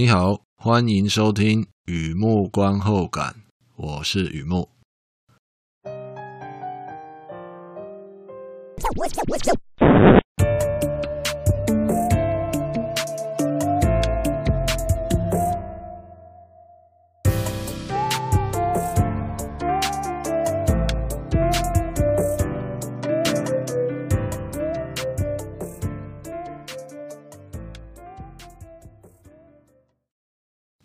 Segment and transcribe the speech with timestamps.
[0.00, 3.34] 你好，欢迎收听雨幕观后感，
[3.76, 4.66] 我是雨幕。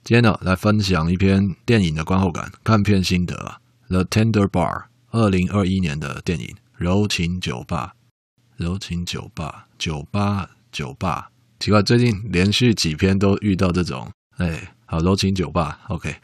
[0.06, 3.58] 今天呢，来分享一篇电影的观后感、看片心得啊，
[3.90, 6.46] 《The Tender Bar》二零二一年的电影
[6.76, 7.96] 《柔情酒吧》。
[8.64, 11.32] 柔情酒吧，酒吧，酒吧。
[11.60, 15.80] 奇怪，最近连续几篇都遇到这种，哎，好，柔情酒吧。
[15.88, 16.18] OK，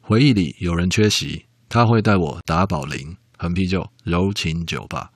[0.00, 3.88] 回忆里有人缺席，他会带我打保龄、横啤酒。
[4.02, 5.12] 柔情酒吧。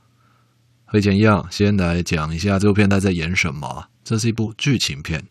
[0.85, 3.89] 和以前一样，先来讲一下这部片它在演什么。
[4.05, 5.27] 这是一部剧情片，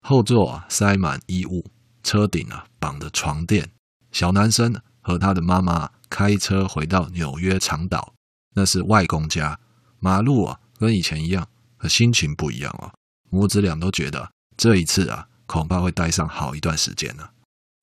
[0.00, 1.66] 后座塞满衣物。
[2.08, 3.70] 车顶啊绑着床垫，
[4.12, 8.14] 小男生和他的妈妈开车回到纽约长岛，
[8.54, 9.60] 那是外公家。
[10.00, 12.94] 马路啊跟以前一样，可心情不一样啊。
[13.28, 17.28] 母子俩都觉得这一次啊恐怕会待上好一段时间呢。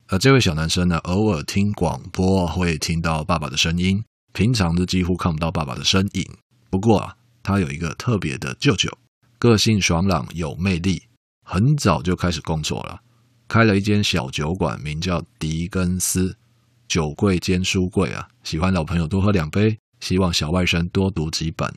[0.08, 6.28] 而这位小男生呢，偶尔听广播会听到爸爸的声音，平常都几乎看不到爸爸的身影。
[6.72, 8.90] 不过啊，他有一个特别的舅舅，
[9.38, 11.04] 个性爽朗有魅力，
[11.44, 13.02] 很早就开始工作了。
[13.48, 16.36] 开了一间小酒馆，名叫狄更斯
[16.88, 18.28] 酒柜兼书柜啊。
[18.44, 21.74] 喜欢老朋友多喝两杯，希望小外甥多读几本。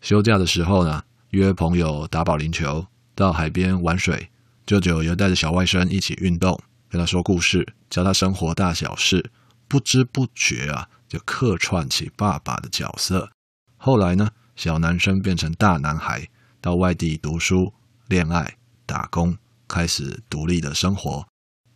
[0.00, 4.30] 休假的时候呢，约朋友打保龄球，到海边玩水。
[4.66, 9.30] 舅舅又带着小外甥一起运动，跟他说故事，教他生活大小事。
[9.66, 13.30] 不知不觉啊，就客串起爸爸的角色。
[13.76, 16.28] 后来呢，小男生变成大男孩，
[16.60, 17.72] 到外地读书、
[18.08, 18.56] 恋爱、
[18.86, 19.36] 打工。
[19.70, 21.28] 开始独立的生活，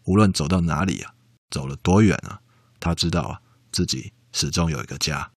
[0.07, 1.15] 无论走到哪里啊，
[1.49, 2.41] 走了多远啊，
[2.81, 3.41] 他知道啊，
[3.71, 5.31] 自己始终有一个家。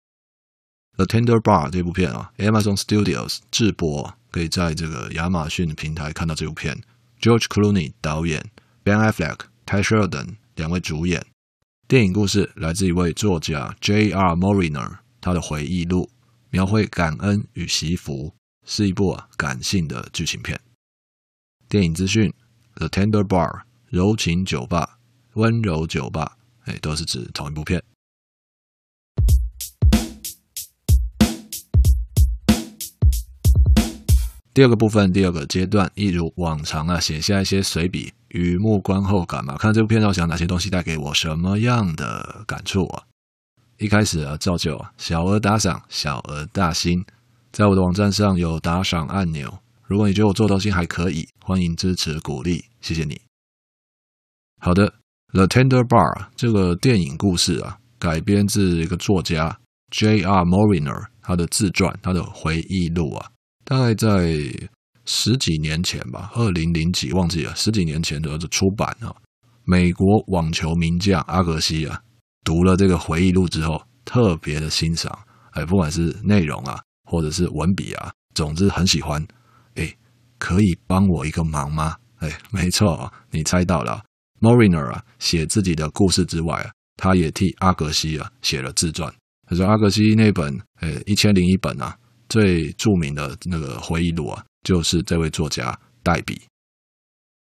[0.95, 6.81] 《The Tender Bar》这部片啊，Amazon Studios 制播，可以在这个亚马逊平台看到这部片。
[7.19, 8.49] George Clooney 导演
[8.85, 11.25] ，Ben Affleck、Ty Sheridan 两位主演。
[11.89, 14.35] 电影故事来自一位作家 J.R.
[14.35, 16.09] Moriner 他的回忆录，
[16.49, 18.33] 描绘感恩与惜福，
[18.65, 20.57] 是一部啊感性的剧情片。
[21.67, 22.33] 电影资讯。
[22.75, 24.99] The Tender Bar，柔情酒吧，
[25.33, 27.81] 温柔酒吧，哎，都是指同一部片。
[34.53, 39.57] 第二个部分，第二个阶段，一如往常啊，写下一些随笔，雨木观后感嘛。
[39.57, 43.03] 看这部片，我想哪些东西带给我什么样的感触啊？
[43.77, 47.05] 一开始啊，照旧啊，小额打赏，小额大心，
[47.51, 49.59] 在我的网站上有打赏按钮。
[49.87, 53.21] 如果你觉得我做的东西还可以，欢迎支持鼓励，谢谢你。
[54.59, 54.87] 好的，
[55.31, 59.59] 《The Tender Bar》这个电影故事啊，改编自一个作家
[59.91, 60.43] J.R.
[60.43, 63.29] Moriner 他的自传，他的回忆录啊，
[63.63, 64.33] 大概在
[65.05, 69.15] 十几年前吧，二零零几忘记了，十几年前的出版啊。
[69.63, 72.01] 美国网球名将阿格西啊，
[72.43, 75.15] 读了这个回忆录之后，特别的欣赏，
[75.51, 79.23] 哎，不管是内容啊，或者是文笔啊，总之很喜欢。
[79.75, 79.95] 哎，
[80.37, 81.95] 可以帮我一个忙吗？
[82.17, 84.03] 哎，没错，你猜到了。
[84.39, 89.13] Moriner 啊，写自己的故事之外啊，他也替阿格西啊写了自传。
[89.47, 91.97] 他说阿格西那本诶一千零一本啊，
[92.27, 96.41] 最著名的那个回忆录啊，就是这位作家代笔。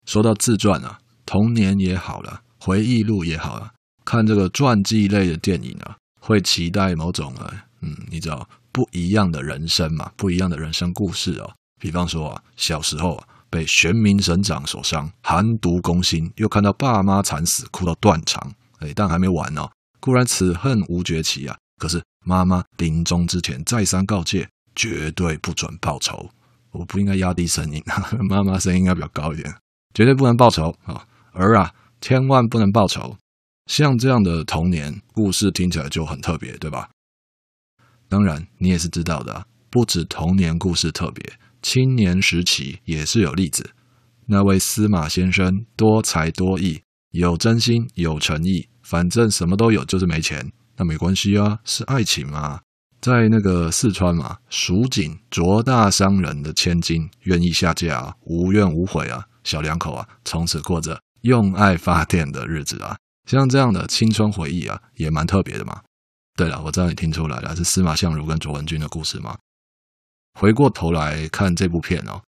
[0.06, 3.72] 说到自传啊，童年也好了，回忆录也好了，
[4.06, 11.54] 看这个传记类的电影啊，会期待某种啊，嗯，你知道不一样的人生嘛，不一样的人生故事哦。
[11.80, 18.54] 比方说啊，小时候啊被玄冥神掌所伤，寒毒攻心，又看到爸妈惨死，哭到断肠。
[18.80, 19.72] 哎，但还没完呢、哦。
[20.00, 26.30] 固然此恨无绝期啊，可是妈妈临终之前再三告诫，绝对不准报仇。
[26.72, 27.84] 我不应该压低声音，
[28.30, 29.54] 妈妈声音应该比较高一点，
[29.94, 31.06] 绝对不能报仇啊。
[31.34, 33.18] 儿啊，千万不能报仇。
[33.66, 36.90] 像这样的童年故事听起来就很特别，对吧？
[38.08, 41.34] 当然，你也是知道的，不止童年故事特别。
[41.62, 43.72] 青年时期也是有例子，
[44.28, 50.52] 那位司马先生多才多艺，有真心有诚意，反正什么都有，就是没钱。
[50.78, 52.62] 那没关系啊，是爱情嘛。
[53.02, 62.98] 在那个四川嘛，蜀锦卓大商人的千金愿意下嫁啊，无怨无悔啊，小两口啊，从此过着用爱发电的日子啊。
[63.26, 65.82] 像这样的青春回忆啊，也蛮特别的嘛。
[66.36, 69.38] 对了，我知道你听出来了，是司马相如跟卓文君的故事吗？
[70.40, 72.22] 回过头来看这部片哦，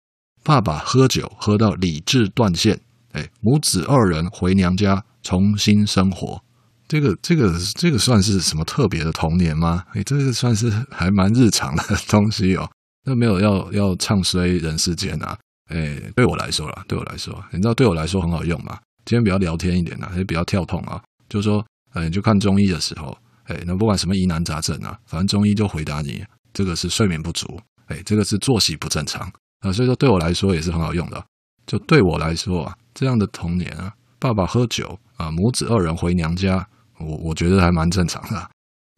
[0.43, 2.81] 爸爸喝酒喝到理智断线，
[3.12, 6.43] 哎，母子二人回娘家重新生活。
[6.89, 9.85] 这个这个这个算是什么特别的童年吗？
[9.95, 12.69] 哎，这个算是还蛮日常的东西哦。
[13.05, 15.39] 那没有要要唱衰人世间啊。
[15.69, 18.77] 哎，对我来说啦，对我来说，你知道对我来说很好用嘛？
[19.05, 21.01] 今天比较聊天一点啊，也比较跳痛啊。
[21.29, 29.70] 就是说，哎，你就看中医的时候，哎，那不管什么疑难杂症啊，反正中医就回答你，这个是睡眠不足，哎，这个是作息不正常啊。
[29.70, 31.22] 所以说，对我来说也是很好用的。
[31.66, 36.66] 就对我来说啊，这样的童年啊，爸爸喝酒啊，母子二人回娘家，
[36.98, 38.50] 我我觉得还蛮正常的。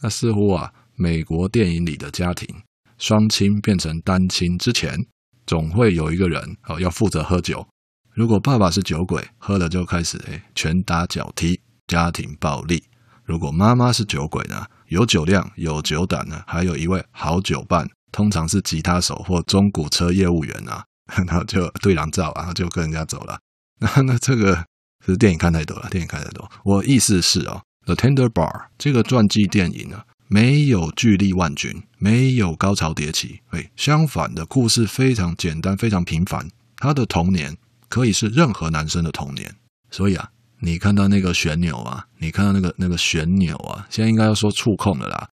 [0.02, 2.48] 那似乎啊，美国电影里的家庭，
[2.98, 5.06] 双亲变成单亲之前，
[5.46, 7.66] 总会有一个人哦要负责喝酒。
[8.14, 12.78] 如果爸爸是酒鬼，喝了就开始哎拳打脚踢，家庭暴力；
[13.24, 20.84] 如果妈妈是酒鬼呢，有酒量有酒胆呢，还有一位好酒伴，通常是吉他手或中古车业务员啊。
[21.26, 23.38] 然后就对狼照，然后就跟人家走了。
[23.80, 24.64] 那 那这个
[25.04, 26.48] 是电影看太多了，电影看太多。
[26.64, 36.48] 我意思是哦，《The Tender Bar》这个传记电影呢，没有巨力万钧，没有高潮迭起，哎，相反的故事非常简单，非常平凡。
[36.76, 39.54] 他的童年可以是任何男生的童年。
[39.90, 40.30] 所以啊，
[40.60, 45.28] 你看到那个旋钮啊，你看到那个那个旋钮啊，现在应该要说触控了啦。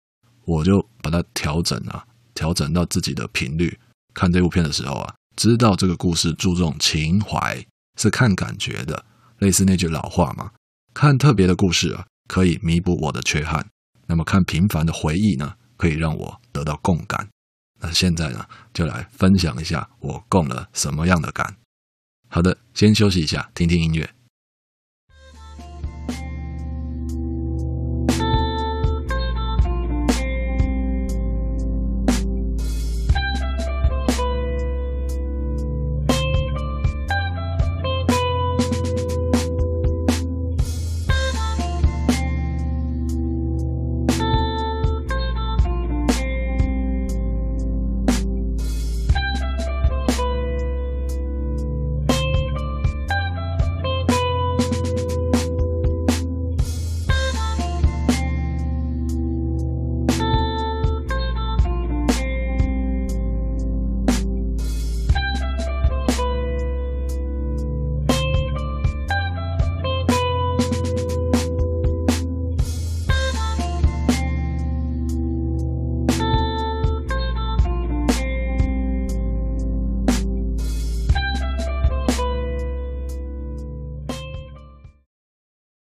[0.46, 2.04] 我就把它调整啊，
[2.38, 3.80] 调整到自己的频率。
[4.13, 5.16] 看这部片的时候啊。
[5.38, 7.63] 知道这个故事注重情怀，
[7.95, 9.06] 是看感觉的，
[9.38, 10.50] 类似那句老话嘛。
[10.95, 13.62] 看特别的故事啊，可以弥补我的缺憾；
[14.07, 17.30] 那么看平凡的回忆呢，可以让我得到共感。
[17.80, 18.44] 那现在呢，
[18.74, 21.56] 就来分享一下我共了什么样的感。
[22.30, 24.17] 好的，先休息一下，听听音乐。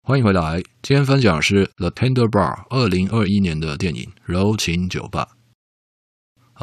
[0.07, 5.29] 欢迎回来，今天分享的是《The Tender Bar》二零二一年的电影《柔情酒吧》。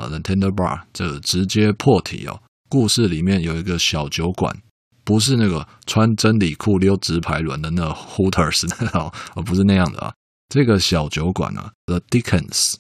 [0.01, 2.41] 啊，《The Tender Bar》这直接破题哦。
[2.69, 4.57] 故事里面有一个小酒馆，
[5.03, 10.15] 不是那个穿真理裤溜直排轮的那 Hooters 那种，而 不是那样的啊。
[10.49, 12.75] 这个小酒馆呢，《The Dickens》，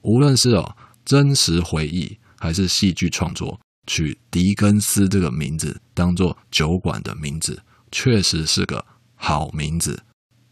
[0.00, 0.74] 无论是哦
[1.04, 7.62] 真实回忆还是戏剧创作，取狄更斯这个名字当做酒馆的名字，
[7.92, 8.82] 确实是个。
[9.16, 10.04] 好名字，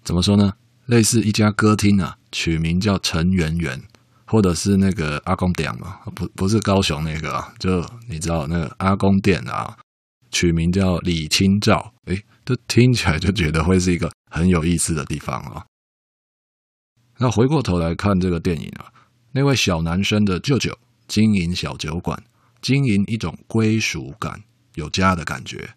[0.02, 0.54] 怎么说呢？
[0.86, 3.82] 类似一家歌厅啊，取名叫陈圆圆，
[4.26, 9.78] 或者是那个阿公店嘛，不不是高雄那个啊，就你知道那个阿公店啊，
[10.30, 15.64] 取名叫李清照，诶，这听起来就觉得会是一个很有意思的地方啊。
[17.16, 18.92] 那回过头来看这个电影啊，
[19.32, 20.76] 那位小男生的舅舅
[21.08, 22.22] 经营小酒馆，
[22.60, 24.42] 经营一种归属感、
[24.74, 25.70] 有家的感觉。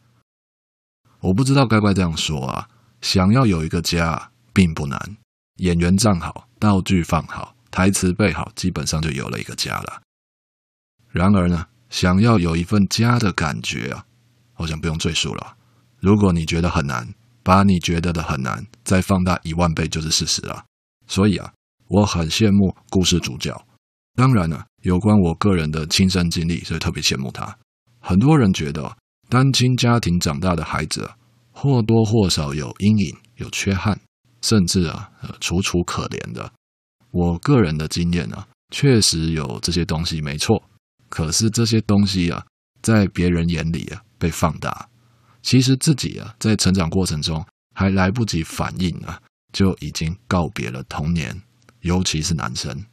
[1.22, 2.68] 我不知道该不该这样说啊。
[3.02, 5.18] 想要有一个家并不难，
[5.58, 10.02] 演员站好，道具放好，台词背好，基本上就有了一个家了。
[11.10, 14.06] 然而呢，想要有一份家的感觉啊，
[14.58, 15.56] 我想不用赘述了。
[16.00, 17.14] 如果你觉得很难，
[17.44, 20.66] 把你觉得的很难再放大一万倍就是事实了。
[21.08, 21.54] 所以啊，
[21.88, 23.66] 我很羡慕故事主角。
[24.16, 27.58] 当然呢，有关我个人的亲身经历，所以特别羡慕他。
[28.00, 28.98] 很多人觉得
[29.30, 31.12] 单亲家庭长大的孩子。
[31.60, 34.00] 或多或少有阴影、有缺憾，
[34.44, 35.10] 甚至啊，
[35.42, 36.54] 楚楚可怜的。
[37.10, 40.62] 我个人的经验啊，确实有这些东西，没错。
[41.10, 42.46] 可是这些东西啊，
[42.84, 44.88] 在别人眼里啊，被放大。
[45.42, 49.20] 其实自己啊，在成长过程中还来不及反应啊，
[49.52, 51.42] 就已经告别了童年。
[51.82, 52.86] 尤其是男生，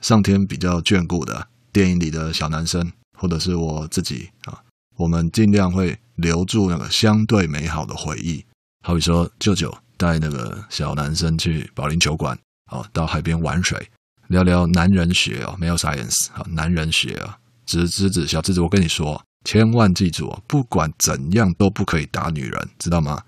[0.00, 4.62] 上天比较眷顾的电影里的小男生，或者是我自己啊。
[4.96, 8.44] 我们尽量会留住那个相对美好的回忆，
[8.84, 12.38] 好比说舅舅带那个小男生去保龄球馆，
[12.70, 13.88] 哦，到海边玩水，
[14.28, 23.22] 聊聊男人学哦，没有 science 啊，男人学啊，侄侄子、小侄子，我跟你说，千万记住哦，不管怎样都不可以打女人，知道吗？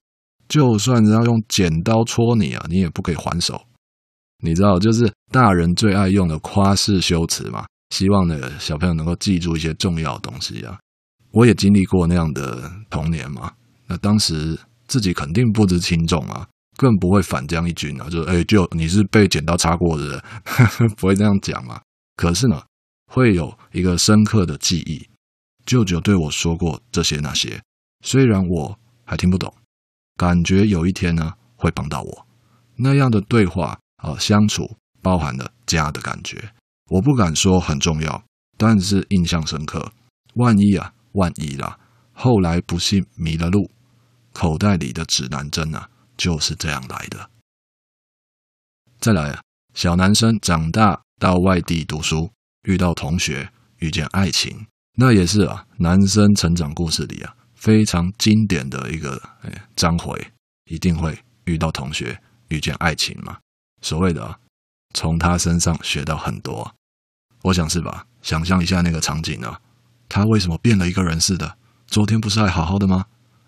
[0.48, 3.62] 就算人家用剪刀戳你啊，你也不可以还手。
[4.42, 7.66] 你知道，就是大人最爱用的夸式修辞嘛。
[7.90, 10.78] 希望呢，小朋友能够记住一些重要的东西啊。
[11.38, 13.52] 我也经历过那样的童年嘛。
[13.86, 18.10] 那当时自己肯定不知轻重啊，更不会反将一军啊。
[18.10, 20.22] 就哎，就你是被剪刀插过的人，
[20.98, 21.80] 不会这样讲嘛。
[22.16, 22.60] 可是呢，
[23.06, 25.08] 会有一个深刻的记忆。
[25.64, 27.62] 舅舅对我说过这些那些，
[28.04, 29.54] 虽然我还听不懂，
[30.16, 32.26] 感觉有一天呢会帮到我。
[32.74, 36.50] 那样的对话啊，相处包含了家的感觉。
[36.90, 38.24] 我不敢说很重要，
[38.56, 39.92] 但是印象深刻。
[40.34, 41.78] 万一啊，万一啦，
[42.12, 43.70] 后来不幸迷了路，
[44.32, 47.30] 口袋里的指南针啊，就是这样来的。
[49.00, 49.42] 再来啊，
[49.74, 52.30] 小男生长大到外地读书，
[52.62, 60.32] 遇到同学，遇见爱情，那也是啊，男生成长故事里啊，非常经典的一个哎章回，
[60.64, 63.38] 一定会遇到同学，遇见爱情嘛。
[63.80, 64.38] 所谓的啊，
[64.94, 66.74] 从他身上学到很多。
[67.42, 68.04] 我想是吧？
[68.20, 69.60] 想象一下那个场景啊，
[70.08, 71.56] 他为什么变了一个人似的？
[71.86, 73.06] 昨天不是还好好的吗？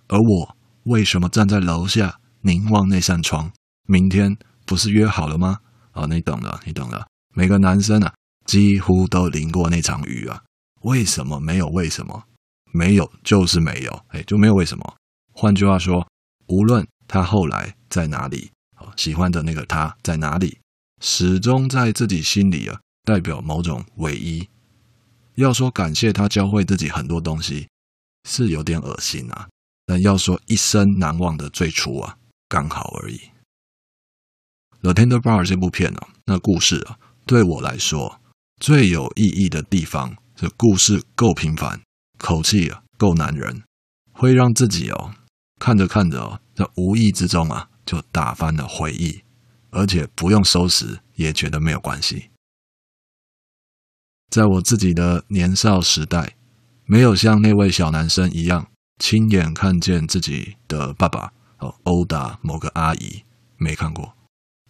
[0.08, 3.52] 而我为什么站在楼下凝望那扇窗？
[3.86, 5.58] 明天不是约好了吗？
[5.92, 7.06] 啊，你懂的，你懂的。
[7.34, 8.14] 每个男生啊，
[8.44, 10.42] 几乎都淋过那场雨啊。
[10.82, 11.68] 为什么没有？
[11.68, 12.24] 为什么
[12.72, 13.10] 没有？
[13.22, 14.96] 就是没有，哎，就没有为什么。
[15.32, 16.06] 换句话说，
[16.46, 18.50] 无论他后来在哪里，
[18.96, 20.58] 喜欢的那个他在哪里，
[21.00, 22.80] 始终在自己心里啊。
[23.04, 24.48] 代表某种唯一。
[25.40, 27.68] 要说感谢他教会自己很多东西，
[28.28, 29.48] 是有点恶心啊。
[29.86, 32.16] 但要说一生难忘的最初啊，
[32.48, 33.16] 刚好而已。
[34.82, 38.20] 《The Tender Bar》这部片啊，那故事啊，对我来说
[38.60, 41.80] 最有意义的地方是故事够平凡，
[42.18, 43.62] 口气啊够男人，
[44.12, 45.14] 会让自己哦
[45.58, 49.22] 看着看着哦，在无意之中啊就打翻了回忆，
[49.70, 52.29] 而且不用收拾也觉得没有关系。
[54.30, 56.36] 在我自己的年少时代，
[56.86, 58.68] 没有像那位小男生一样
[58.98, 63.24] 亲眼看见自己的爸爸哦殴打某个阿姨，
[63.56, 64.14] 没看过。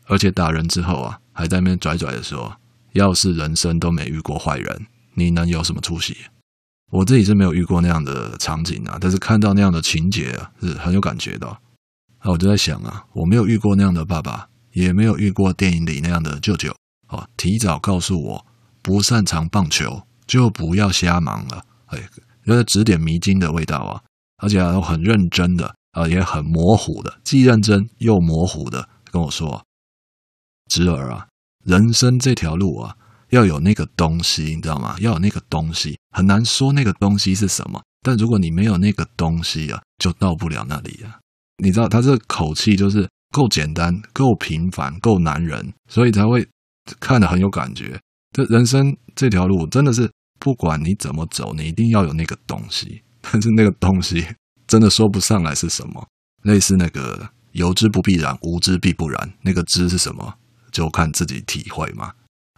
[0.06, 2.56] 而且打人之后啊，还在那边拽拽的说
[2.94, 6.16] ：“要是人生都没遇过坏人，你能有什么出息？”
[6.90, 11.58] 我自己是没有遇过那样的场景啊，但是看到那样的情节啊，是很有感觉的。
[12.24, 16.74] 那我就在想啊，我没有遇过那样的爸爸，也没有遇过电影里那样的舅舅
[17.08, 18.46] 哦，提早告诉我。
[18.82, 21.98] 不擅长棒球就不要瞎忙了，哎，
[22.44, 24.02] 有点指点迷津的味道啊，
[24.42, 29.64] 而且还很认真的啊，也很模糊的，既认真又模糊的跟我说
[30.70, 31.26] ：“侄儿啊，
[31.64, 32.96] 人生这条路啊，
[33.30, 34.96] 要有那个东西，你知道吗？
[35.00, 41.18] 要有那个东西，很难说那个东西是什么，但如果你没有那个东西啊，就到不了那里啊。
[41.62, 46.48] 你知道他这口气就是够简单、够平凡、够男人，所以才会
[46.98, 48.00] 看得很有感觉。”
[48.32, 53.02] 这人生这条路真的是，不管你怎么走，你一定要有那个东西。
[53.20, 54.26] 但是那个东西
[54.66, 56.06] 真的说不上来是什么，
[56.44, 59.32] 类似那个有之不必然，无之必不然。
[59.42, 60.34] 那个之是什么，
[60.70, 62.12] 就看自己体会嘛。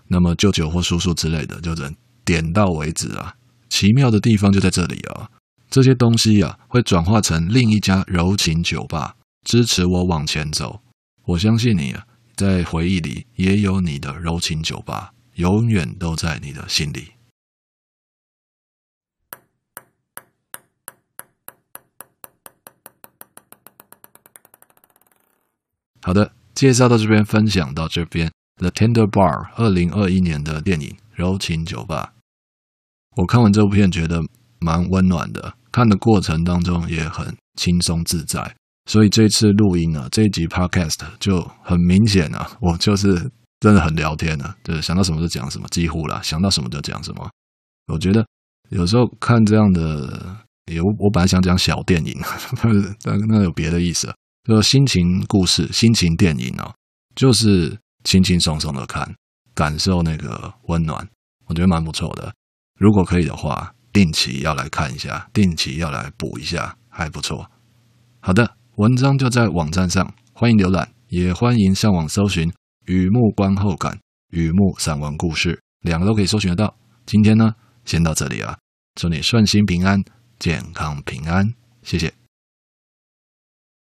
[0.08, 3.34] 那么舅舅或叔叔之类的，就只能点到为止啊。
[3.68, 5.30] 奇妙的地方就在这里啊，
[5.70, 10.80] 这些东西啊，会转化成另一家柔情酒吧，支持我往前走。
[11.24, 12.04] 我相信你啊，
[12.36, 15.12] 在回忆里也有你的柔情酒吧。
[15.34, 17.12] 永远都在你的心里。
[26.02, 32.14] 好的，介绍到这边，分享到这边，《The Tender Bar》二零二一年的电影《柔情酒吧》。
[33.16, 34.20] 我看完这部片，觉得
[34.58, 38.56] 蛮温暖的，看的过程当中也很轻松自在。
[38.86, 43.30] 所以这次录音呢，这一集 Podcast 就很明显啊，我就是。
[43.62, 47.30] 真的很聊天呢、啊，就是想到什么就讲什么，几乎啦，想到什么就讲什么。
[47.86, 48.26] 我觉得
[48.70, 52.12] 有时候看这样的，有我本来想讲小电影，
[53.04, 56.74] 但那有别的意思，就是心情故事、心情电影哦，
[57.14, 59.14] 就是轻轻松松的看，
[59.54, 61.08] 感受那个温暖，
[61.46, 62.34] 我觉得蛮不错的。
[62.80, 67.48] 如果可以的话，定期要来看一下，定期要来补一下，还不错。
[68.18, 72.52] 好的，文章就在网站上，欢迎浏览，也欢迎上网搜寻。
[72.86, 73.98] 雨幕观后感，
[74.30, 76.76] 雨幕散文故事，两个都可以搜寻得到。
[77.06, 78.58] 今天呢，先到这里啊，
[78.94, 80.02] 祝你顺心平安，
[80.38, 82.21] 健康平安，谢谢。